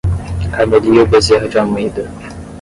[0.55, 2.09] Carmelio Bezerra de Almeida